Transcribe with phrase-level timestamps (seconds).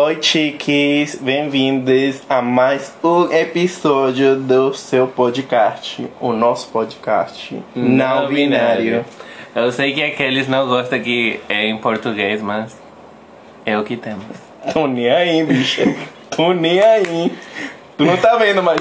[0.00, 8.28] Oi, chiques, bem-vindos a mais um episódio do seu podcast, o nosso podcast não, Não
[8.28, 8.84] binário.
[8.84, 9.04] binário.
[9.56, 12.80] Eu sei que aqueles não gostam que é em português, mas
[13.66, 14.24] é o que temos.
[14.72, 15.82] Tô nem aí, bicha.
[16.30, 17.32] Tô nem aí.
[17.96, 18.80] Tu não tá vendo, mas.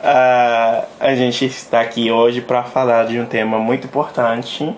[0.00, 4.72] Ah, a gente está aqui hoje para falar de um tema muito importante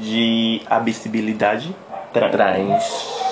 [0.00, 1.76] de abicibilidade
[2.14, 2.30] trans.
[2.32, 3.27] Trans.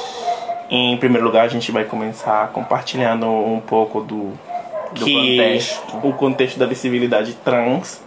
[0.71, 4.33] Em primeiro lugar, a gente vai começar compartilhando um pouco do,
[4.93, 5.97] Do que contexto.
[6.02, 8.01] o contexto da visibilidade trans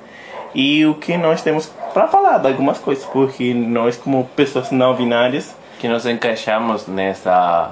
[0.54, 4.94] e o que nós temos para falar de algumas coisas, porque nós como pessoas não
[4.96, 7.72] binárias Que nos encaixamos nessa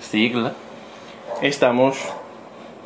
[0.00, 0.54] sigla.
[1.42, 1.98] estamos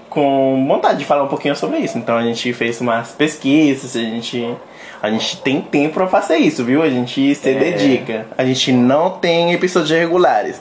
[0.08, 1.98] com vontade de falar um pouquinho sobre isso.
[1.98, 4.54] Então a gente fez umas pesquisas, a gente
[5.02, 6.82] a gente tem tempo para fazer isso, viu?
[6.82, 7.54] A gente se É.
[7.54, 8.26] dedica.
[8.38, 10.58] A gente não tem episódios regulares.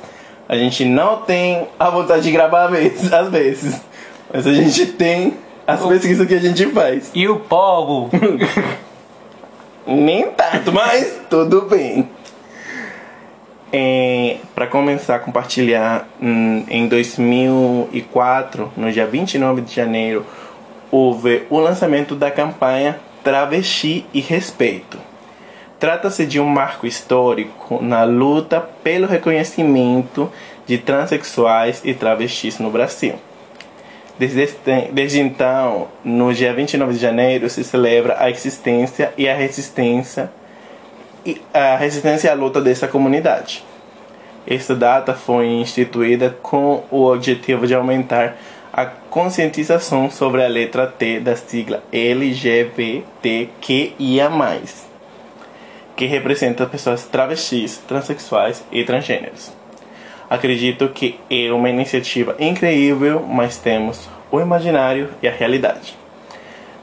[0.48, 3.82] A gente não tem a vontade de gravar às vezes, às vezes.
[4.32, 7.12] Mas a gente tem as pesquisas que a gente faz.
[7.14, 8.10] E o povo?
[9.88, 12.10] Nem tanto, mas tudo bem.
[13.72, 20.26] É, para começar a compartilhar, hum, em 2004, no dia 29 de janeiro,
[20.90, 24.98] houve o lançamento da campanha Travesti e Respeito.
[25.80, 30.32] Trata-se de um marco histórico na luta pelo reconhecimento
[30.66, 33.16] de transexuais e travestis no Brasil.
[34.18, 34.48] Desde,
[34.94, 40.32] desde então, no dia 29 de janeiro, se celebra a existência e a resistência
[41.26, 43.66] e a resistência a luta dessa comunidade.
[44.48, 48.38] Esta data foi instituída com o objetivo de aumentar
[48.72, 53.02] a conscientização sobre a letra T da sigla LGBTQIA+,
[55.96, 59.52] que representa pessoas travestis, transexuais e transgêneros.
[60.30, 65.96] Acredito que é uma iniciativa incrível, mas temos o imaginário e a realidade.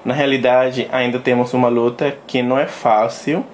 [0.04, 3.44] Na realidade, ainda temos uma luta que não é fácil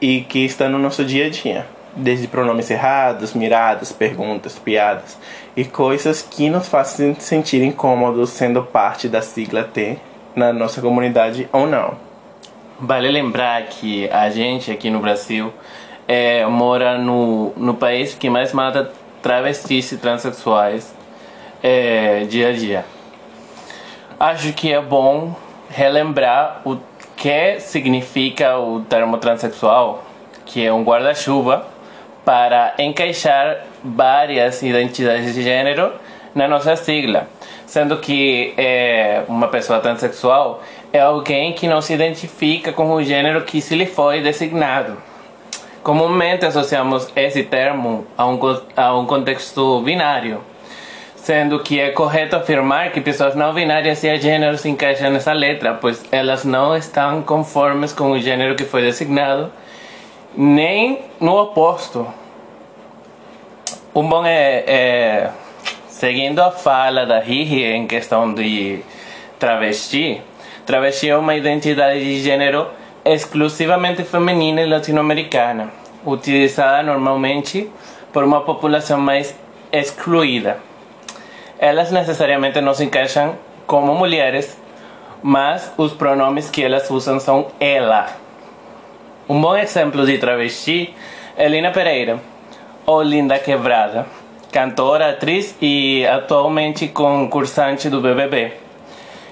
[0.00, 1.66] e que está no nosso dia a dia.
[1.96, 5.18] Desde pronomes errados, miradas, perguntas, piadas
[5.56, 9.98] e coisas que nos fazem sentir incômodos sendo parte da sigla T
[10.34, 12.07] na nossa comunidade ou não.
[12.80, 15.52] Vale lembrar que a gente aqui no Brasil
[16.06, 20.94] é, mora no, no país que mais mata travestis e transexuais
[21.60, 22.84] é, dia a dia.
[24.20, 25.34] Acho que é bom
[25.68, 26.78] relembrar o
[27.16, 30.04] que significa o termo transexual,
[30.46, 31.66] que é um guarda-chuva
[32.24, 35.92] para encaixar várias identidades de gênero
[36.32, 37.26] na nossa sigla,
[37.68, 43.42] sendo que é, uma pessoa transexual é alguém que não se identifica com o gênero
[43.42, 44.96] que se lhe foi designado.
[45.82, 48.38] Comumente associamos esse termo a um,
[48.74, 50.40] a um contexto binário,
[51.14, 55.34] sendo que é correto afirmar que pessoas não binárias e a gênero se encaixam nessa
[55.34, 59.52] letra, pois elas não estão conformes com o gênero que foi designado,
[60.34, 62.08] nem no oposto.
[63.94, 65.30] Um bom é, é
[65.98, 68.84] seguindo a fala da Riri em questão de
[69.36, 70.22] travesti,
[70.64, 72.68] travesti é uma identidade de gênero
[73.04, 75.70] exclusivamente feminina e latino-americana,
[76.06, 77.68] utilizada normalmente
[78.12, 79.34] por uma população mais
[79.72, 80.58] excluída.
[81.58, 84.56] Elas necessariamente não se encaixam como mulheres,
[85.20, 88.06] mas os pronomes que elas usam são ela.
[89.28, 90.94] Um bom exemplo de travesti
[91.36, 92.20] é Lina Pereira,
[92.86, 94.06] ou Linda Quebrada,
[94.50, 98.52] cantora, atriz e atualmente concursante do BBB,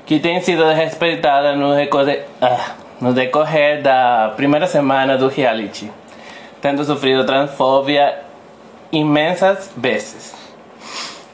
[0.04, 5.90] que tem sido respeitada no decorrer, ah, no decorrer da primeira semana do reality,
[6.60, 8.22] tendo sofrido transfobia
[8.92, 10.34] imensas vezes.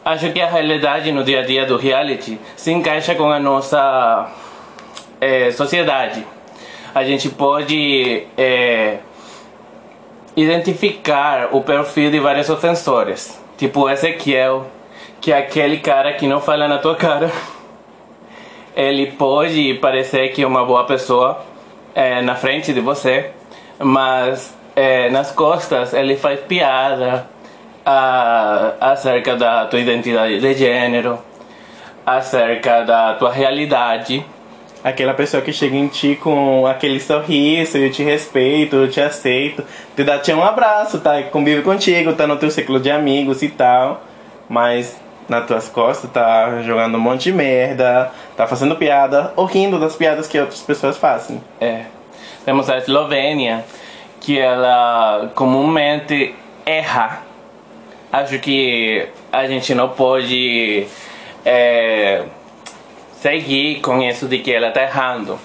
[0.04, 4.32] Acho que a realidade no dia a dia do reality se encaixa com a nossa
[5.20, 6.26] eh, sociedade.
[6.92, 8.98] A gente pode eh,
[10.36, 14.66] identificar o perfil de vários ofensores, tipo Ezequiel,
[15.20, 17.30] que é aquele cara que não fala na tua cara.
[18.74, 21.40] Ele pode parecer que é uma boa pessoa
[21.94, 23.30] eh, na frente de você,
[23.78, 27.28] mas eh, nas costas ele faz piada
[27.86, 31.20] ah, acerca da tua identidade de gênero,
[32.04, 34.26] acerca da tua realidade.
[34.84, 39.64] Aquela pessoa que chega em ti com aquele sorriso, eu te respeito, eu te aceito,
[39.94, 41.22] te dá te um abraço, tá?
[41.24, 44.02] Convive contigo, tá no teu ciclo de amigos e tal,
[44.48, 49.78] mas nas tuas costas tá jogando um monte de merda, tá fazendo piada ou rindo
[49.78, 51.40] das piadas que outras pessoas fazem.
[51.60, 51.84] É.
[52.44, 53.64] Temos a Eslovênia,
[54.20, 56.34] que ela comumente
[56.66, 57.22] erra
[58.12, 60.86] acho que a gente não pode
[61.44, 62.24] é,
[63.22, 65.38] seguir com isso de que ela está errando.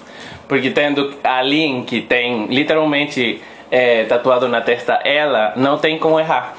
[0.48, 1.42] Porque tendo a
[1.86, 3.40] que tem literalmente
[3.70, 6.56] é, tatuado na testa ela, não tem como errar.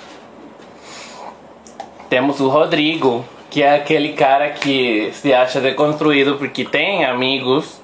[2.09, 7.81] Temos o Rodrigo, que é aquele cara que se acha deconstruído porque tem amigos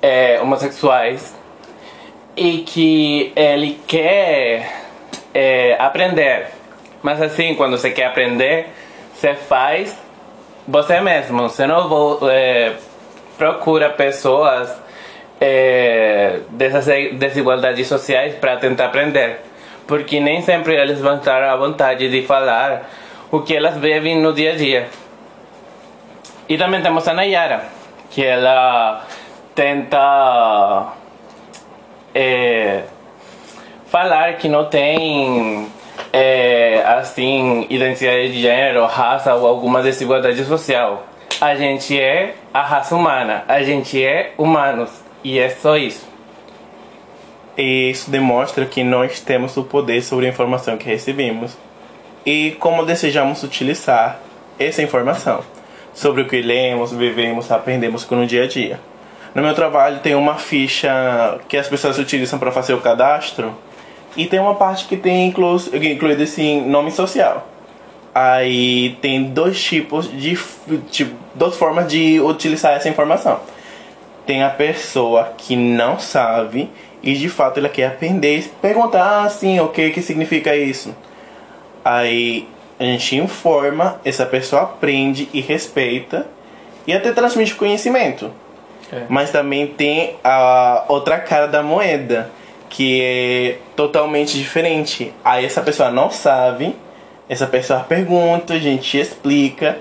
[0.00, 1.34] é, homossexuais
[2.36, 4.70] e que ele quer
[5.32, 6.48] é, aprender.
[7.02, 8.68] Mas assim, quando você quer aprender,
[9.14, 10.01] você faz
[10.72, 11.42] você mesmo.
[11.42, 12.72] Você não é,
[13.36, 14.74] procura pessoas
[15.38, 19.40] é, dessas desigualdades sociais para tentar aprender.
[19.86, 22.88] Porque nem sempre eles vão estar à vontade de falar
[23.30, 24.88] o que elas vivem no dia a dia.
[26.48, 27.64] E também temos a Nayara,
[28.10, 29.04] que ela
[29.54, 30.92] tenta
[32.14, 32.82] é,
[33.86, 35.70] falar que não tem
[36.12, 41.06] é, assim identidade de gênero, raça ou alguma desigualdade social.
[41.40, 44.90] A gente é a raça humana, a gente é humanos
[45.24, 46.06] e é só isso.
[47.56, 51.56] E isso demonstra que nós temos o poder sobre a informação que recebemos
[52.24, 54.20] e como desejamos utilizar
[54.58, 55.40] essa informação
[55.92, 58.80] sobre o que lemos, vivemos, aprendemos no dia a dia.
[59.34, 63.54] No meu trabalho tem uma ficha que as pessoas utilizam para fazer o cadastro
[64.16, 67.48] e tem uma parte que tem inclu incluído assim, nome social.
[68.14, 70.38] Aí tem dois tipos de
[70.90, 73.40] tipo, duas formas de utilizar essa informação.
[74.26, 76.70] Tem a pessoa que não sabe
[77.02, 80.94] e de fato ela quer aprender, perguntar assim, o que que significa isso.
[81.84, 82.46] Aí
[82.78, 86.26] a gente informa, essa pessoa aprende e respeita
[86.86, 88.30] e até transmite conhecimento.
[88.92, 89.04] É.
[89.08, 92.30] Mas também tem a outra cara da moeda
[92.72, 95.12] que é totalmente diferente.
[95.22, 96.74] Aí essa pessoa não sabe,
[97.28, 99.76] essa pessoa pergunta, a gente explica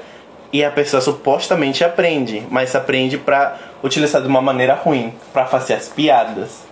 [0.52, 5.76] e a pessoa supostamente aprende, mas aprende para utilizar de uma maneira ruim, para fazer
[5.76, 6.64] as piadas.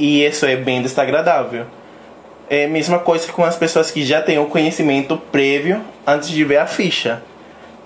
[0.00, 1.66] E isso é bem desagradável.
[2.50, 6.44] É a mesma coisa com as pessoas que já têm o conhecimento prévio antes de
[6.44, 7.22] ver a ficha.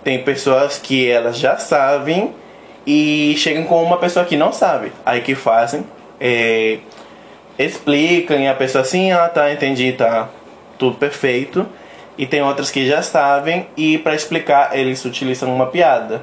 [0.03, 2.35] Tem pessoas que elas já sabem
[2.87, 4.93] e chegam com uma pessoa que não sabe.
[5.05, 5.85] Aí que fazem
[6.19, 6.79] é,
[7.59, 10.29] explicam e a pessoa assim, ah tá, entendi, tá
[10.79, 11.67] tudo perfeito.
[12.17, 16.23] E tem outras que já sabem e para explicar eles utilizam uma piada.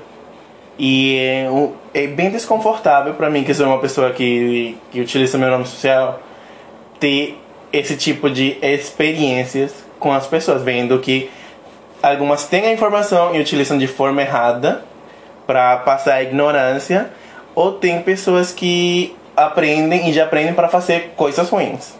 [0.77, 1.47] E é,
[1.93, 6.21] é bem desconfortável para mim, que sou uma pessoa que, que utiliza meu nome social,
[6.99, 7.37] ter
[7.71, 11.29] esse tipo de experiências com as pessoas, vendo que
[12.03, 14.83] algumas têm a informação e utilizam de forma errada
[15.47, 17.09] para passar a ignorância,
[17.53, 21.93] ou tem pessoas que aprendem e já aprendem para fazer coisas ruins.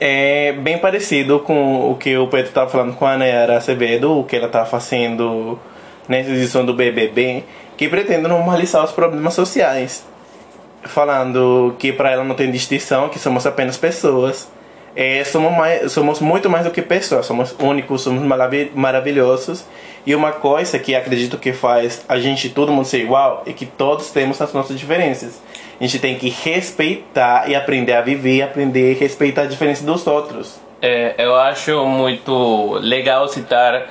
[0.00, 4.24] É bem parecido com o que o Pedro estava falando com a Nayara Acevedo, o
[4.24, 5.58] que ela está fazendo
[6.08, 7.44] nessa edição do BBB,
[7.76, 10.04] que pretende normalizar os problemas sociais,
[10.82, 14.52] falando que para ela não tem distinção, que somos apenas pessoas.
[14.96, 18.22] É, somos, mais, somos muito mais do que pessoas, somos únicos, somos
[18.74, 19.64] maravilhosos
[20.06, 23.64] e uma coisa que acredito que faz a gente, todo mundo ser igual, é que
[23.64, 25.42] todos temos as nossas diferenças.
[25.80, 30.06] A gente tem que respeitar e aprender a viver, aprender a respeitar a diferença dos
[30.06, 30.60] outros.
[30.82, 33.86] É, eu acho muito legal citar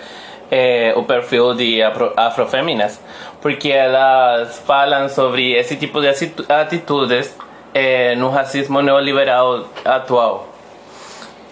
[0.52, 3.02] é, o perfil de afro, afrofeminas,
[3.42, 6.08] porque elas falam sobre esse tipo de
[6.48, 7.36] atitudes
[7.74, 10.53] é, no racismo neoliberal atual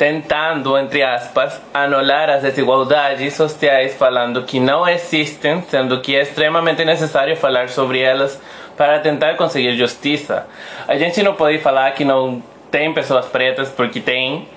[0.01, 6.83] tentando, entre aspas, anular as desigualdades sociais, falando que não existem, sendo que é extremamente
[6.83, 8.41] necessário falar sobre elas
[8.75, 10.47] para tentar conseguir justiça.
[10.87, 12.41] A gente não pode falar que não
[12.71, 14.47] tem pessoas pretas, porque tem,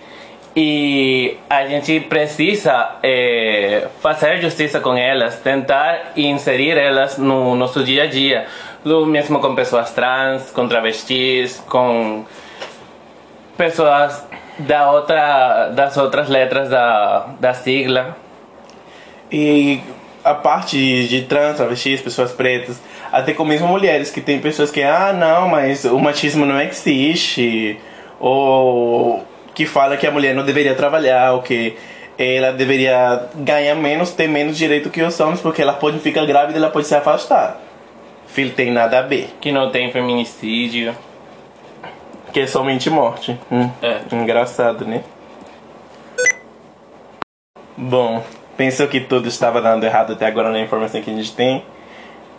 [0.56, 8.04] e a gente precisa é, fazer justiça com elas, tentar inserir elas no nosso dia
[8.04, 8.46] a dia,
[8.82, 12.24] do mesmo com pessoas trans, com travestis, com
[13.58, 14.24] pessoas
[14.58, 18.16] da outra, das outras letras da, da sigla.
[19.30, 19.80] E
[20.23, 22.80] a parte de, trans, travestis, pessoas pretas,
[23.12, 27.78] até com mesmo mulheres, que tem pessoas que, ah, não, mas o machismo não existe,
[28.18, 31.76] ou que fala que a mulher não deveria trabalhar, ou que
[32.18, 36.58] ela deveria ganhar menos, ter menos direito que os homens, porque ela pode ficar grávida
[36.58, 37.61] e ela pode se afastar.
[38.26, 39.30] Filho, tem nada a ver.
[39.40, 40.94] Que não tem feminicídio.
[42.35, 43.38] Que é somente morte.
[43.50, 44.00] Hum, é.
[44.11, 45.05] Engraçado, né?
[47.76, 48.25] Bom,
[48.57, 51.62] pensou que tudo estava dando errado até agora na informação que a gente tem?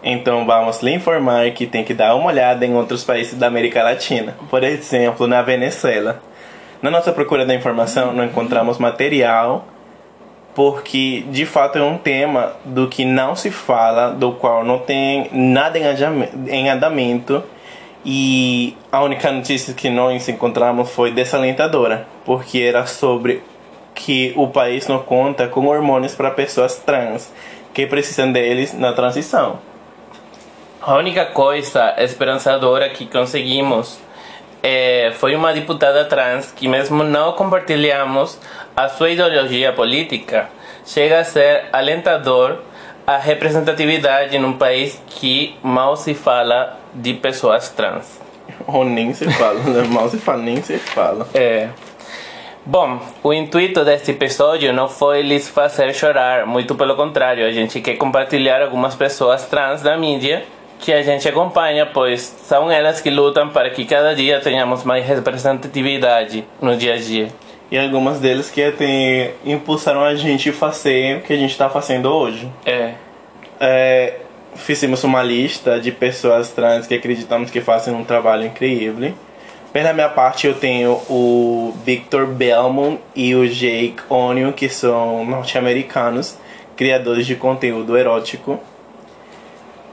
[0.04, 3.82] Então vamos lhe informar que tem que dar uma olhada em outros países da América
[3.84, 4.36] Latina.
[4.50, 6.22] Por exemplo, na Venezuela.
[6.82, 9.66] na nossa procura da informação não encontramos material
[10.54, 15.30] porque de fato é um tema do que não se fala, do qual não tem
[15.32, 17.42] nada em andamento
[18.06, 23.42] e a única notícia que nós encontramos foi desalentadora, porque era sobre
[23.96, 27.34] que o país não conta com hormônios para pessoas trans
[27.74, 29.60] que precisam deles na transição.
[30.80, 33.98] A única coisa esperançadora que conseguimos
[34.62, 38.40] é, foi uma deputada trans que, mesmo não compartilhamos
[38.76, 40.48] a sua ideologia política,
[40.86, 42.60] chega a ser alentador
[43.08, 48.20] a representatividade num país que mal se fala de pessoas trans.
[48.68, 49.88] Ou nem se fala, né?
[49.90, 51.28] mal se fala, nem se fala.
[51.34, 51.70] É.
[52.66, 57.80] Bom, o intuito deste episódio não foi lhes fazer chorar, muito pelo contrário, a gente
[57.80, 60.44] quer compartilhar algumas pessoas trans da mídia
[60.80, 65.06] que a gente acompanha, pois são elas que lutam para que cada dia tenhamos mais
[65.06, 67.28] representatividade no dia a dia.
[67.72, 71.70] E algumas deles que até impulsaram a gente a fazer o que a gente está
[71.70, 72.50] fazendo hoje.
[72.66, 72.94] É.
[73.60, 74.14] é.
[74.56, 79.14] Fizemos uma lista de pessoas trans que acreditamos que fazem um trabalho incrível
[79.76, 86.38] pela minha parte, eu tenho o Victor Belmont e o Jake Onion, que são norte-americanos,
[86.78, 88.58] criadores de conteúdo erótico.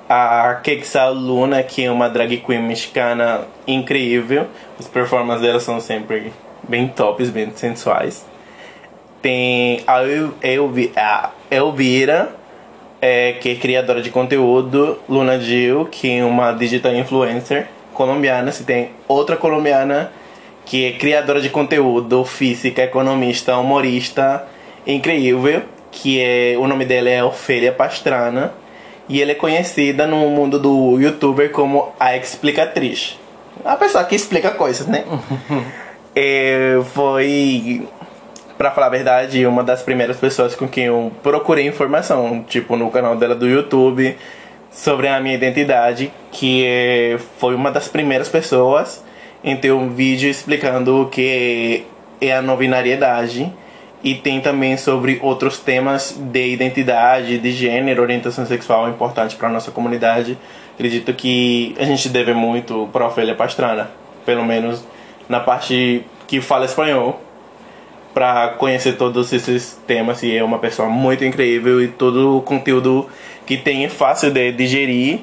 [0.09, 4.47] A Kexal Luna, que é uma drag queen mexicana incrível.
[4.79, 8.25] As performances dela são sempre bem tops, bem sensuais.
[9.21, 9.99] Tem a
[11.51, 12.37] Elvira,
[13.03, 14.99] é, que é criadora de conteúdo.
[15.09, 20.13] Luna Gil, que é uma digital influencer colombiana, se tem outra colombiana
[20.65, 24.47] que é criadora de conteúdo, física, economista, humorista,
[24.87, 28.55] incrível, que é o nome dela é Ofélia Pastrana
[29.09, 33.19] e ela é conhecida no mundo do youtuber como a explicatriz.
[33.65, 35.05] A pessoa que explica coisas, né?
[36.15, 37.87] é, foi,
[38.63, 42.93] para falar a verdade, uma das primeiras pessoas com quem eu procurei informação, tipo no
[42.93, 44.17] canal dela do YouTube,
[44.71, 49.05] sobre a minha identidade, que foi uma das primeiras pessoas
[49.43, 51.85] em ter um vídeo explicando o que
[52.21, 53.53] é a não binariedade
[54.01, 59.73] e tem também sobre outros temas de identidade, de gênero, orientação sexual importante para nossa
[59.73, 60.39] comunidade.
[60.75, 63.91] Acredito que a gente deve muito para Ofélia Pastrana,
[64.25, 64.87] pelo menos
[65.29, 67.21] na parte que fala espanhol,
[68.15, 73.09] para conhecer todos esses temas e é uma pessoa muito incrível e todo o conteúdo
[73.47, 75.21] que tem é fácil de digerir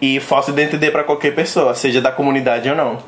[0.00, 2.98] e fácil de entender para qualquer pessoa, seja da comunidade ou não.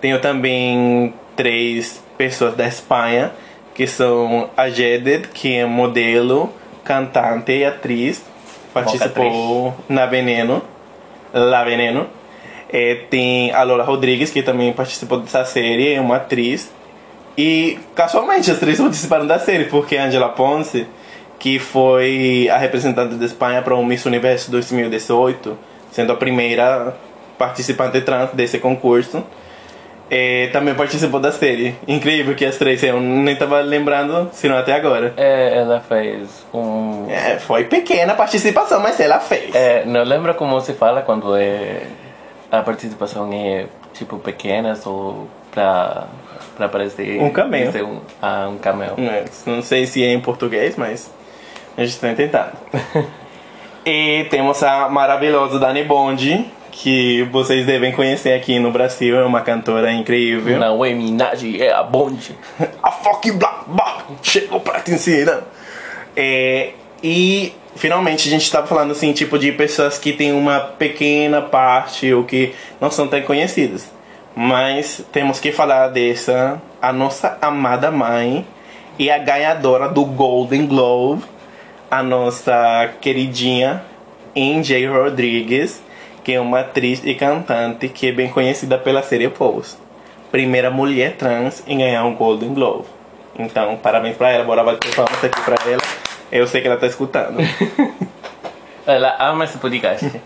[0.00, 3.32] Tenho também três pessoas da Espanha,
[3.74, 6.52] que são a Jedet, que é modelo,
[6.84, 8.24] cantante e atriz,
[8.72, 10.62] participou na Veneno,
[11.32, 12.06] La Veneno.
[12.70, 16.70] É, tem a Lola Rodrigues, que também participou dessa série, é uma atriz.
[17.38, 20.86] E casualmente as três participaram da série, porque Angela Ponce
[21.38, 25.56] que foi a representante da Espanha para o Miss Universo 2018,
[25.92, 26.96] sendo a primeira
[27.38, 29.22] participante trans desse concurso.
[30.10, 31.76] É, também participou da série.
[31.86, 35.12] Incrível que as três, eu nem estava lembrando, se não até agora.
[35.18, 37.06] É, ela fez um.
[37.10, 39.54] É, foi pequena a participação, mas ela fez.
[39.54, 41.82] É, não lembro como se fala quando é
[42.50, 45.28] a participação é tipo pequenas ou
[45.58, 46.04] pra,
[46.56, 47.20] pra aparecer.
[47.20, 47.70] Um cameo.
[47.84, 48.94] Um, ah, um cameo.
[48.98, 51.10] É, não sei se é em português, mas
[51.76, 52.52] a gente está tentando.
[53.84, 59.40] e temos a maravilhosa Dani Bond, que vocês devem conhecer aqui no Brasil, é uma
[59.40, 60.58] cantora incrível.
[60.60, 62.36] Não é Minaj, é a Bond.
[62.80, 65.42] a fucking Black Bar chegou pra te ensinar.
[66.16, 66.70] É,
[67.02, 72.12] e finalmente a gente estava falando assim, tipo de pessoas que têm uma pequena parte
[72.12, 73.97] ou que não são tão conhecidas.
[74.40, 78.46] Mas temos que falar dessa, a nossa amada mãe
[78.96, 81.24] e a ganhadora do Golden Globe
[81.90, 83.82] a nossa queridinha
[84.36, 85.82] NJ Rodrigues,
[86.22, 89.76] que é uma atriz e cantante que é bem conhecida pela série Pose.
[90.30, 92.84] Primeira mulher trans em ganhar um Golden Globe.
[93.36, 95.82] Então, parabéns pra ela, bora bater palmas aqui pra ela.
[96.30, 97.38] Eu sei que ela tá escutando.
[98.86, 100.22] ela ama esse podcast.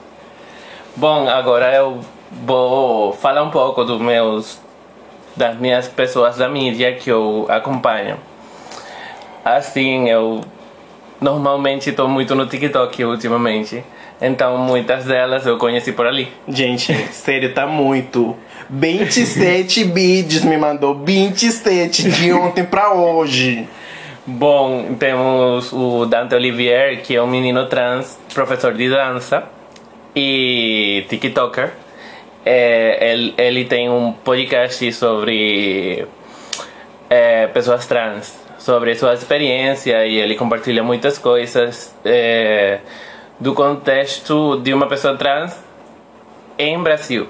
[0.96, 2.00] Bom, agora eu
[2.44, 4.60] vou falar um pouco dos meus
[5.36, 8.16] das minhas pessoas da mídia que eu acompanho.
[9.44, 10.40] Assim, eu
[11.20, 13.82] normalmente estou muito no TikTok ultimamente.
[14.20, 16.28] Então muitas delas eu conheci por ali.
[16.46, 18.36] Gente, sério, tá muito.
[18.70, 23.68] 27 vídeos me mandou, 27 de ontem pra hoje.
[24.24, 29.44] Bom, temos o Dante Olivier, que é um menino trans, professor de dança
[30.14, 31.81] e TikToker.
[32.44, 36.06] É, ele, ele tem um podcast sobre
[37.08, 42.78] é, pessoas trans sobre sua experiência e ele compartilha muitas coisas é,
[43.40, 45.58] do contexto de uma pessoa trans
[46.56, 47.26] em Brasil.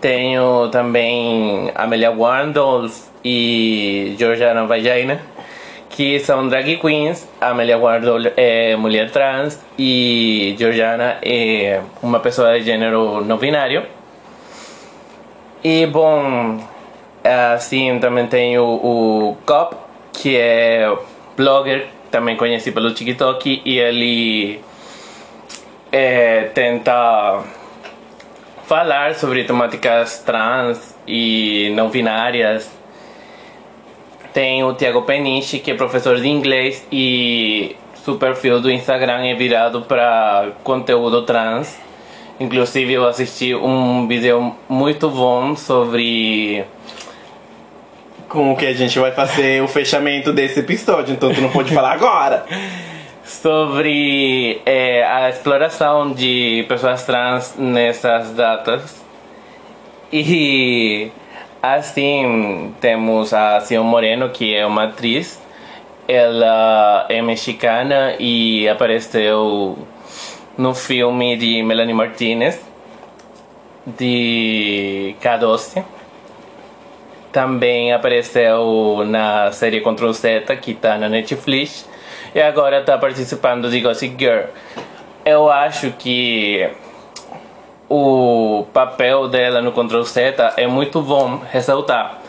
[0.00, 5.20] Tenho também Amelia Wandles e Georgiana Vagina,
[5.92, 7.28] que são drag queens.
[7.40, 13.84] Amelia Wardle é mulher trans e Georgiana é uma pessoa de gênero não binário.
[15.62, 16.58] E bom,
[17.54, 19.76] assim também tem o, o Cop,
[20.12, 20.92] que é
[21.36, 24.60] blogger, também conhecido pelo TikTok, e ele
[25.92, 27.44] é, tenta
[28.64, 32.81] falar sobre temáticas trans e não binárias.
[34.32, 39.34] Tem o Tiago Peniche, que é professor de inglês e seu perfil do Instagram é
[39.34, 41.78] virado para conteúdo trans.
[42.40, 46.64] Inclusive eu assisti um vídeo muito bom sobre
[48.28, 51.72] com o que a gente vai fazer o fechamento desse episódio, então tu não pode
[51.72, 52.46] falar agora.
[53.24, 59.04] Sobre é, a exploração de pessoas trans nessas datas.
[60.12, 61.10] E
[61.62, 65.40] assim, temos a Sion Moreno, que é uma atriz.
[66.08, 69.78] Ela é mexicana e apareceu
[70.58, 72.60] no filme de Melanie Martinez,
[73.86, 75.84] de K12.
[77.30, 81.88] Também apareceu na série Control Z, que está na Netflix.
[82.34, 84.46] E agora está participando de Gossip Girl.
[85.24, 86.68] Eu acho que
[87.94, 92.20] o papel dela no Control Z é muito bom ressaltar.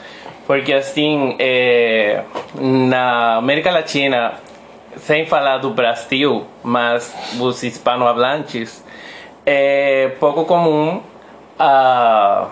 [0.45, 2.23] Porque assim, é,
[2.59, 4.33] na América Latina,
[4.97, 8.83] sem falar do Brasil, mas os hispanohablantes,
[9.45, 11.01] é pouco comum
[11.57, 12.49] a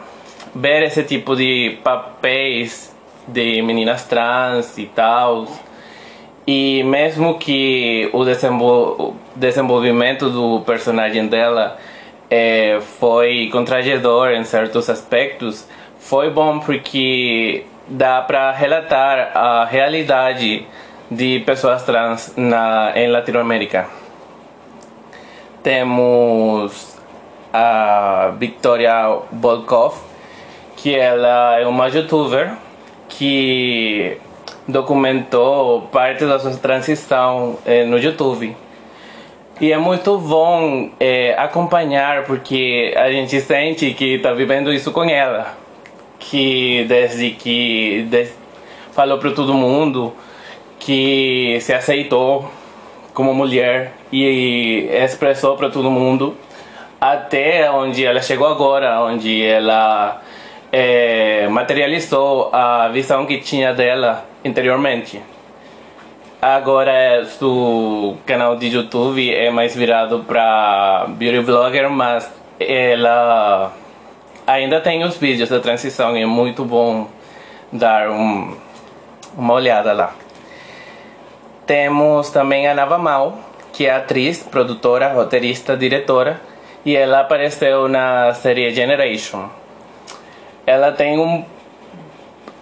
[0.56, 2.96] ver esse tipo de papéis
[3.27, 5.48] de meninas trans e tal.
[6.48, 11.77] E mesmo que o desenvol desenvolvimento do personagem dela
[12.31, 15.67] é, foi contraditório em certos aspectos,
[16.00, 20.65] foi bom porque dá para relatar a realidade
[21.11, 23.85] de pessoas trans na, em Latinoamérica.
[25.61, 26.98] Temos
[27.53, 29.96] a Victoria Volkov,
[30.77, 32.53] que ela é uma youtuber
[33.09, 34.17] que
[34.65, 38.55] documentou parte da sua transição eh, no YouTube.
[39.62, 45.04] E é muito bom eh, acompanhar porque a gente sente que está vivendo isso com
[45.04, 45.56] ela.
[46.18, 48.36] Que desde que des
[48.92, 50.16] falou para todo mundo
[50.80, 52.52] que se aceitou
[53.14, 56.36] como mulher e expressou para todo mundo
[57.00, 60.24] até onde ela chegou agora, onde ela
[60.72, 65.22] é, materializou a visão que tinha dela anteriormente.
[66.42, 73.72] Agora o canal de YouTube é mais virado para beauty vlogger, mas ela
[74.48, 77.08] ainda tem os vídeos da transição e é muito bom
[77.72, 78.58] dar um,
[79.38, 80.14] uma olhada lá.
[81.68, 83.38] Temos também a Nava Mal,
[83.72, 86.42] que é atriz, produtora, roteirista, diretora,
[86.84, 89.48] e ela apareceu na série Generation
[90.66, 91.44] ela tem um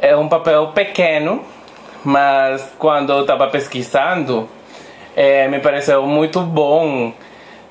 [0.02, 1.44] é um papel pequeno,
[2.04, 4.48] mas quando eu estava pesquisando,
[5.16, 7.14] é, me pareceu muito bom,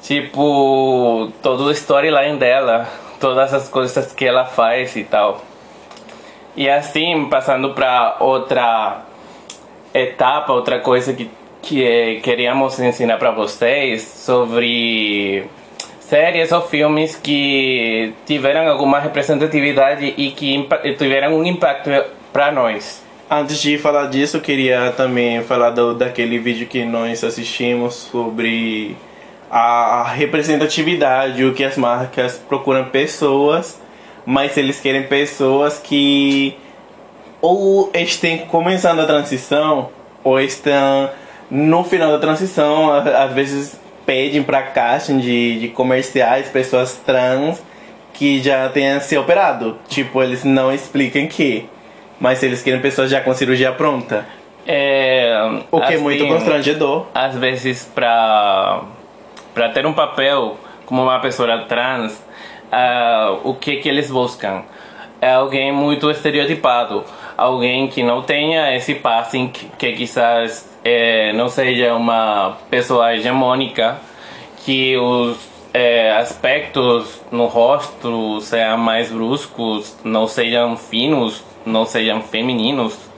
[0.03, 2.87] tipo, todo o storyline dela,
[3.19, 5.43] todas as coisas que ela faz e tal.
[6.57, 9.03] E assim, passando para outra
[9.95, 11.31] etapa, outra coisa que,
[11.63, 15.47] que é, queríamos ensinar para vocês sobre
[16.01, 20.67] séries ou filmes que tiveram alguma representatividade e que
[20.99, 21.91] tiveram um impacto
[22.33, 23.08] para nós.
[23.31, 28.97] Antes de falar disso, eu queria também falar do, daquele vídeo que nós assistimos sobre
[29.51, 33.79] a representatividade, o que as marcas procuram pessoas,
[34.25, 36.57] mas eles querem pessoas que
[37.41, 39.91] ou estão começando a transição
[40.25, 41.11] ou estão
[41.51, 47.63] no final da transição, às vezes pedem para casting de, de comerciais pessoas trans
[48.15, 49.77] que já tenham se operado.
[49.87, 51.69] Tipo, eles não explicam que.
[52.21, 54.27] Mas eles querem pessoas já com cirurgia pronta.
[54.67, 57.07] É, o que assim, é muito assim, constrangedor.
[57.15, 58.83] Às vezes, para
[59.55, 62.13] para ter um papel como uma pessoa trans,
[62.73, 64.63] uh, o que que eles buscam?
[65.21, 67.05] É alguém muito estereotipado,
[67.37, 73.99] alguém que não tenha esse passing, que, que quizás é, não seja uma pessoa hegemônica,
[74.65, 75.37] que os
[75.73, 83.09] é, aspectos no rosto sejam mais bruscos, não sejam finos, não sejam femininos.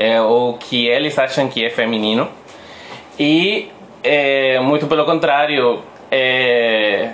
[0.00, 2.26] é, o que eles acham que é feminino.
[3.18, 3.68] E,
[4.02, 7.10] é, muito pelo contrário, é,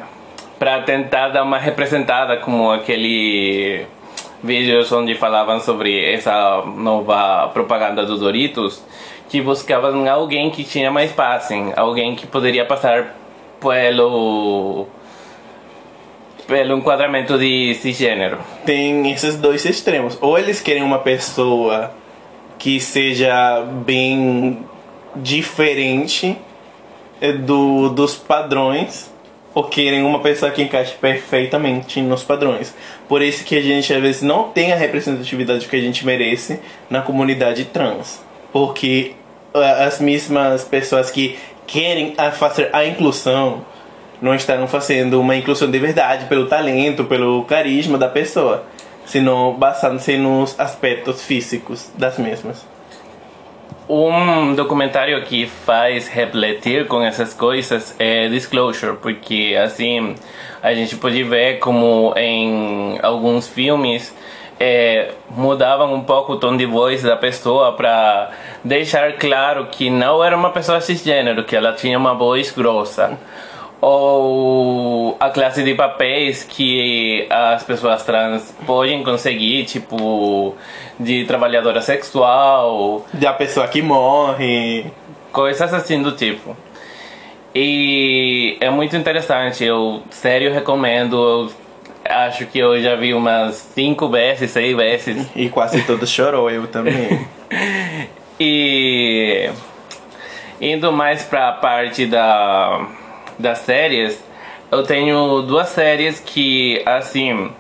[0.57, 3.85] para tentar dar uma representada, como aquele
[4.41, 8.85] vídeos onde falavam sobre essa nova propaganda do Doritos,
[9.29, 13.17] que buscavam alguém que tinha mais passing, alguém que poderia passar
[13.67, 14.87] pelo
[16.47, 18.39] pelo enquadramento de cisgênero.
[18.65, 20.17] Tem esses dois extremos.
[20.21, 21.93] Ou eles querem uma pessoa
[22.57, 24.65] que seja bem
[25.17, 26.39] diferente
[27.45, 29.11] do, dos padrões
[29.53, 32.75] ou querem uma pessoa que encaixe perfeitamente nos padrões.
[33.09, 36.61] Por isso que a gente às vezes não tem a representatividade que a gente merece
[36.89, 38.23] na comunidade trans.
[38.53, 39.15] Porque
[39.61, 43.65] as mesmas pessoas que querem fazer a inclusão
[44.21, 48.65] não estarão fazendo uma inclusão de verdade pelo talento, pelo carisma da pessoa,
[49.05, 52.67] senão basando-se nos aspectos físicos das mesmas.
[53.89, 60.17] Um documentário que faz refletir com essas coisas é Disclosure, porque assim
[60.61, 64.13] a gente pode ver como em alguns filmes
[64.59, 68.31] é, mudavam um pouco o tom de voz da pessoa para
[68.65, 73.19] deixar claro que não era uma pessoa cisgênero, que ela tinha uma voz grossa
[73.81, 80.57] ou a classe de papéis que as pessoas trans podem conseguir, tipo
[80.99, 84.87] de trabalhadora sexual, da pessoa que morre,
[85.31, 86.57] coisas assim do tipo.
[87.55, 91.17] E é muito interessante, eu sério recomendo.
[91.17, 91.66] Eu
[92.11, 95.27] acho que eu já vi umas cinco vezes, seis vezes.
[95.35, 97.27] E quase todo chorou, eu também.
[98.41, 99.51] e
[100.61, 102.87] indo mais pra parte da
[103.39, 104.23] das séries,
[104.71, 107.51] eu tenho duas séries que, assim,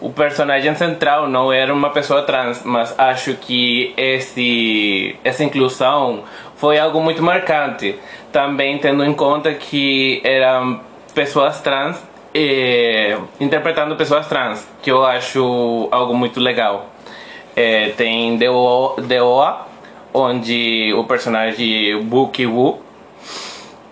[0.00, 6.24] o personagem central não era uma pessoa trans, mas acho que esse, essa inclusão
[6.56, 7.98] foi algo muito marcante.
[8.30, 10.80] Também tendo em conta que eram
[11.14, 12.02] pessoas trans
[12.34, 16.90] eh, interpretando pessoas trans, que eu acho algo muito legal.
[17.56, 19.66] Eh, tem The Oa,
[20.12, 22.80] onde o personagem Buki Woo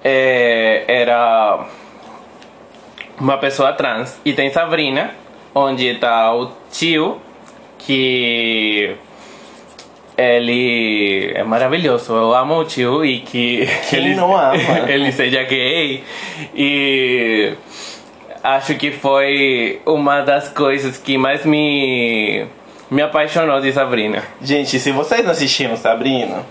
[0.05, 1.66] é, era
[3.18, 4.18] uma pessoa trans.
[4.24, 5.11] E tem Sabrina,
[5.55, 7.20] onde tá o tio,
[7.78, 8.96] que
[10.16, 12.12] ele é maravilhoso.
[12.12, 14.55] Eu amo o tio e que, que ele não ama.
[14.88, 16.05] ele seja gay.
[16.55, 17.55] E
[18.42, 22.46] acho que foi uma das coisas que mais me
[22.90, 24.22] me apaixonou de Sabrina.
[24.42, 26.44] Gente, se vocês não assistiram Sabrina,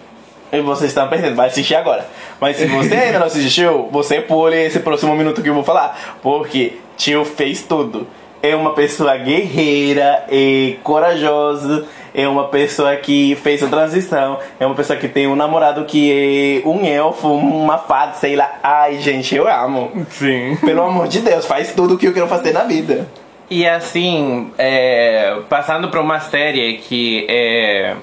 [0.52, 2.06] e vocês estão perdendo, vai assistir agora.
[2.40, 6.18] Mas se você ainda não assistiu, você pule esse próximo minuto que eu vou falar.
[6.22, 8.08] Porque tio fez tudo.
[8.42, 14.76] É uma pessoa guerreira, e corajosa, é uma pessoa que fez a transição, é uma
[14.76, 18.60] pessoa que tem um namorado que é um elfo, uma fada, sei lá.
[18.64, 19.92] Ai, gente, eu amo.
[20.10, 20.58] Sim.
[20.66, 23.08] Pelo amor de Deus, faz tudo o que eu quero fazer na vida.
[23.50, 27.96] E assim, é, passando para uma série que é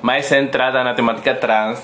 [0.00, 1.82] mais centrada na temática trans,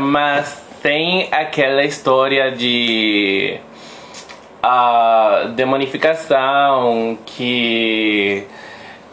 [0.00, 3.58] mas tem aquela história de
[4.66, 8.46] a demonificação que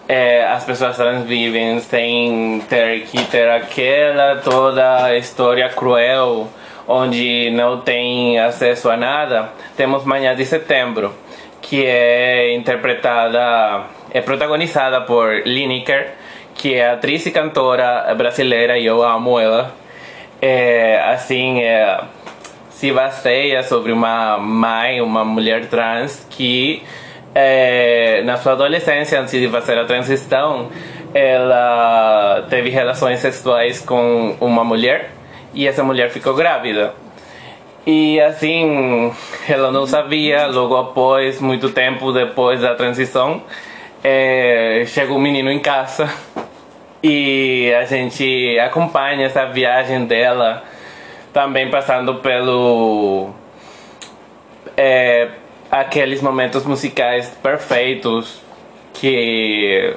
[0.08, 6.48] é, as pessoas trans vivem sem ter que ter aquela toda história cruel
[6.88, 9.50] onde não tem acesso a nada.
[9.76, 11.14] Temos Manhã de Setembro,
[11.62, 16.14] que é interpretada, é protagonizada por Lineker,
[16.56, 19.82] que é atriz e cantora brasileira e eu amo ela
[20.42, 22.00] é, assim, é,
[22.82, 26.82] se baseia sobre uma mãe, uma mulher trans que
[27.36, 30.68] é, na sua adolescência, antes de fazer a transição,
[31.14, 35.12] ela teve relações sexuais com uma mulher
[35.54, 36.96] e essa mulher ficou grávida.
[37.86, 39.14] E assim,
[39.48, 43.44] ela não sabia, logo após, muito tempo depois da transição,
[44.04, 46.12] é, chegou um menino em casa
[47.04, 50.64] e a gente acompanha essa viagem dela
[51.34, 53.30] também passando pelo
[54.76, 55.30] é,
[55.70, 58.42] aqueles momentos musicais perfeitos
[58.94, 59.96] que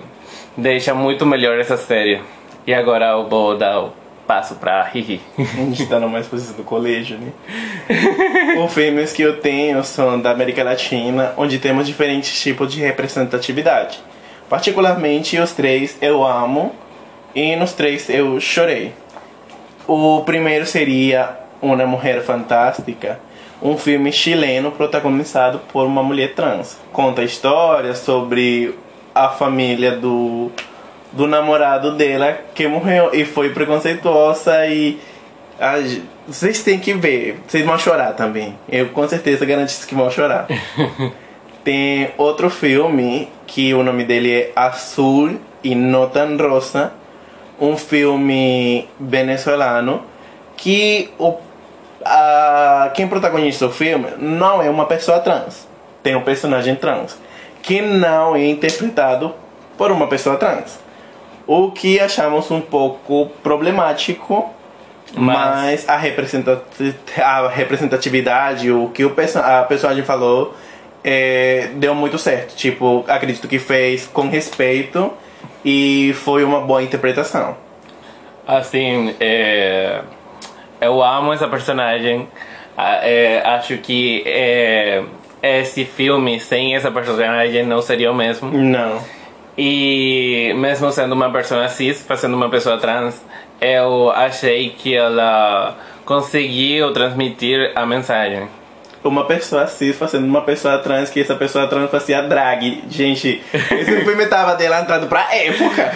[0.56, 2.20] deixa muito melhor essa série.
[2.66, 3.92] E agora eu vou dar o
[4.26, 5.20] passo pra Hihi.
[5.38, 7.32] A gente tá numa exposição do colégio, né?
[8.64, 13.98] Os filmes que eu tenho são da América Latina, onde temos diferentes tipos de representatividade.
[14.48, 16.74] Particularmente os três eu amo
[17.34, 18.92] e nos três eu chorei.
[19.86, 23.20] O primeiro seria Uma Mulher Fantástica,
[23.62, 26.78] um filme chileno protagonizado por uma mulher trans.
[26.92, 28.74] Conta a história sobre
[29.14, 30.50] a família do,
[31.12, 34.98] do namorado dela que morreu e foi preconceituosa e
[35.60, 35.74] a,
[36.26, 38.58] vocês têm que ver, vocês vão chorar também.
[38.68, 40.46] Eu com certeza garanto que vão chorar.
[41.62, 46.92] Tem outro filme que o nome dele é Azul e No Tan Rosa,
[47.70, 50.02] um filme venezuelano
[50.56, 51.34] que o
[52.04, 55.66] a, quem protagoniza o filme não é uma pessoa trans.
[56.02, 57.18] Tem um personagem trans
[57.62, 59.34] que não é interpretado
[59.76, 60.78] por uma pessoa trans.
[61.46, 64.50] O que achamos um pouco problemático,
[65.14, 70.54] mas, mas a, a, representatividade, o que o perso a personagem falou,
[71.02, 72.54] é, deu muito certo.
[72.54, 75.12] Tipo, acredito que fez com respeito
[75.64, 77.56] e foi uma boa interpretação.
[78.46, 80.02] Assim, é,
[80.80, 82.28] eu amo essa personagem.
[82.76, 85.02] É, acho que é,
[85.42, 88.50] esse filme sem essa personagem não seria o mesmo.
[88.50, 89.00] Não.
[89.56, 93.24] E mesmo sendo uma pessoa cis, fazendo uma pessoa trans,
[93.60, 98.48] eu achei que ela conseguiu transmitir a mensagem.
[99.04, 102.84] Uma pessoa cis fazendo uma pessoa trans, que essa pessoa trans fazia drag.
[102.88, 105.92] Gente, esse filme tava adelantado pra época.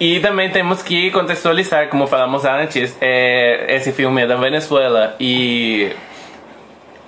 [0.00, 5.92] E também temos que contextualizar, como falamos antes, é, esse filme é da Venezuela e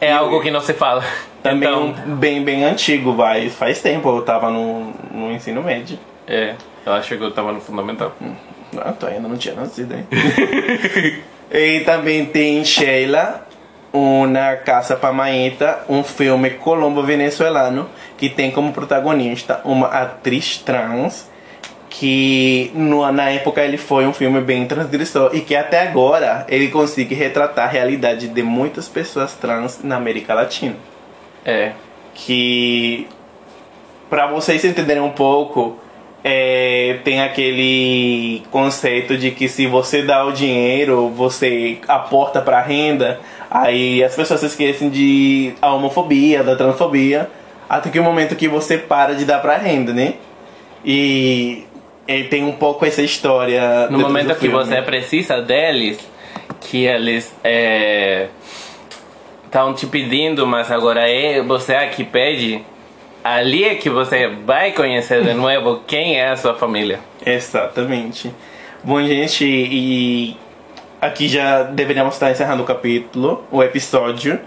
[0.00, 1.02] é algo que não se fala.
[1.42, 3.48] Também então, bem, bem antigo, vai.
[3.48, 5.98] Faz tempo eu tava no, no ensino médio.
[6.26, 8.14] É, eu que eu tava no fundamental.
[8.20, 8.34] Hum,
[8.72, 10.06] não, tô ainda não tinha nascido, hein?
[11.50, 13.46] e também tem Sheila,
[13.98, 21.28] Una Casa Pamaita, um filme colombo-venezuelano que tem como protagonista uma atriz trans
[21.90, 26.68] que no, na época ele foi um filme bem transgressor e que até agora ele
[26.68, 30.76] consegue retratar a realidade de muitas pessoas trans na América Latina.
[31.44, 31.72] É.
[32.14, 33.08] Que,
[34.08, 35.78] para vocês entenderem um pouco,
[36.22, 43.20] é, tem aquele conceito de que se você dá o dinheiro, você aporta para renda,
[43.50, 47.28] aí as pessoas se esquecem de a homofobia, da transfobia,
[47.68, 50.14] até que o momento que você para de dar para renda, né?
[50.84, 51.64] E
[52.06, 53.88] ele tem um pouco essa história.
[53.90, 55.98] No momento que você precisa deles,
[56.60, 57.34] que eles
[59.44, 62.62] estão é, te pedindo, mas agora é você é que pede,
[63.22, 67.00] ali é que você vai conhecer de novo quem é a sua família.
[67.24, 68.32] Exatamente.
[68.82, 70.36] Bom, gente, e
[71.00, 74.40] aqui já deveríamos estar encerrando o capítulo, o episódio,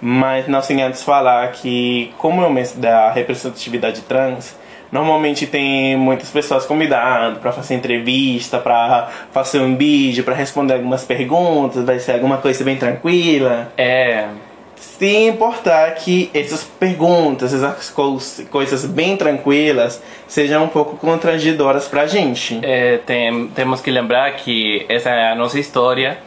[0.00, 4.56] mas não sem antes falar que, como é o mês da representatividade trans,
[4.90, 11.04] Normalmente tem muitas pessoas convidadas para fazer entrevista, para fazer um vídeo, para responder algumas
[11.04, 13.70] perguntas, vai ser alguma coisa bem tranquila.
[13.76, 14.28] É.
[14.80, 17.94] Se importar que essas perguntas, essas
[18.50, 22.58] coisas bem tranquilas, sejam um pouco constrangedoras pra gente.
[22.62, 26.18] É, tem, temos que lembrar que essa é a nossa história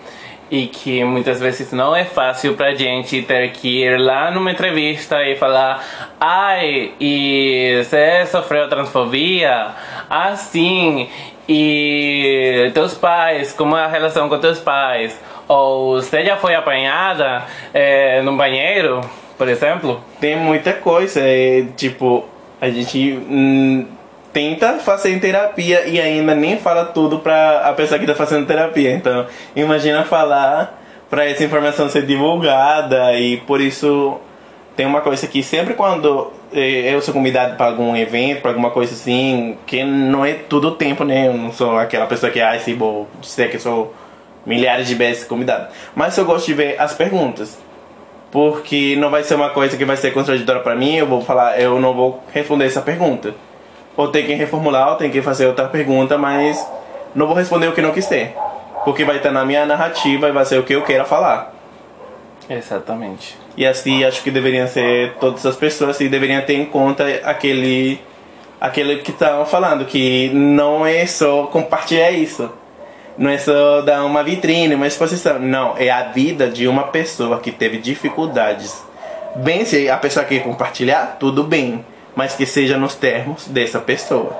[0.52, 5.24] e que muitas vezes não é fácil pra gente ter que ir lá numa entrevista
[5.24, 5.82] e falar
[6.20, 9.68] ai, e você sofreu transfobia?
[10.10, 11.10] Ah, sim.
[11.48, 15.18] E teus pais, como é a relação com teus pais?
[15.52, 19.02] Ou você já foi apanhada é, no banheiro,
[19.38, 20.02] por exemplo?
[20.18, 22.24] Tem muita coisa, é, tipo,
[22.62, 23.20] a gente...
[23.30, 23.86] Hum,
[24.32, 28.94] tenta fazer terapia e ainda nem fala tudo pra a pessoa que tá fazendo terapia.
[28.94, 34.18] Então, imagina falar para essa informação ser divulgada e por isso
[34.74, 38.70] tem uma coisa que sempre quando eh, eu sou convidado para algum evento, para alguma
[38.70, 41.28] coisa assim, que não é todo o tempo, né?
[41.28, 43.94] Eu não sou aquela pessoa que, ah, se vou dizer que sou
[44.46, 45.68] milhares de vezes convidado.
[45.96, 47.58] Mas eu gosto de ver as perguntas.
[48.32, 51.60] Porque não vai ser uma coisa que vai ser contraditória para mim, eu vou falar,
[51.60, 53.34] eu não vou responder essa pergunta
[53.96, 56.66] ou tem que reformular, ou tem que fazer outra pergunta, mas
[57.14, 58.34] não vou responder o que não quis ter.
[58.84, 61.54] Porque vai estar na minha narrativa e vai ser o que eu queira falar.
[62.50, 63.38] Exatamente.
[63.56, 68.00] E assim acho que deveriam ser todas as pessoas e deveriam ter em conta aquele
[68.60, 72.50] aquele que estavam falando, que não é só compartilhar isso.
[73.18, 75.40] Não é só dar uma vitrine, uma exposição.
[75.40, 78.84] Não, é a vida de uma pessoa que teve dificuldades.
[79.36, 84.36] Bem, se a pessoa quer compartilhar, tudo bem mas que seja nos termos dessa pessoa.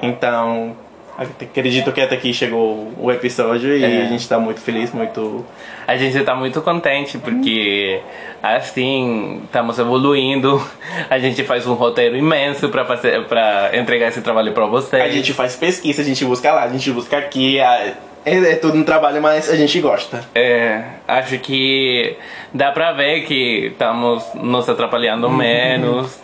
[0.00, 0.76] Então,
[1.20, 4.02] acredito que até aqui chegou o episódio e é.
[4.02, 5.44] a gente está muito feliz, muito.
[5.86, 8.00] A gente está muito contente porque
[8.42, 10.62] assim estamos evoluindo.
[11.08, 15.02] A gente faz um roteiro imenso para fazer, para entregar esse trabalho para vocês.
[15.02, 17.58] A gente faz pesquisa, a gente busca lá, a gente busca aqui.
[17.58, 20.24] É, é tudo um trabalho, mas a gente gosta.
[20.34, 22.16] É, acho que
[22.52, 25.36] dá pra ver que estamos nos atrapalhando uhum.
[25.36, 26.20] menos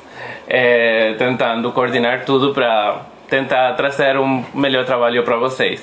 [0.47, 5.83] é, tentando coordenar tudo para tentar trazer um melhor trabalho para vocês.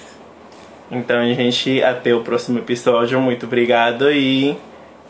[0.91, 3.19] Então, gente, até o próximo episódio.
[3.19, 4.55] Muito obrigado e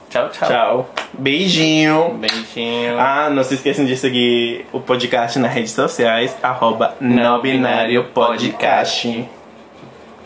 [0.09, 0.47] Tchau, tchau.
[0.47, 0.89] tchau.
[1.13, 2.15] Beijinho.
[2.19, 2.99] Beijinho.
[2.99, 8.05] Ah, não se esqueçam de seguir o podcast nas redes sociais, arroba Não Binário.
[8.13, 9.27] Podcast.